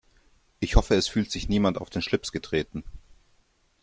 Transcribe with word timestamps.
Ich 0.59 0.77
hoffe, 0.77 0.95
es 0.95 1.07
fühlt 1.07 1.29
sich 1.29 1.47
niemand 1.47 1.77
auf 1.77 1.91
den 1.91 2.01
Schlips 2.01 2.31
getreten. 2.31 2.83